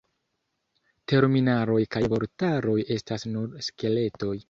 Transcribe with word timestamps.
Terminaroj 1.13 1.77
kaj 1.97 2.03
vortaroj 2.17 2.79
estas 2.99 3.31
nur 3.37 3.57
skeletoj. 3.71 4.37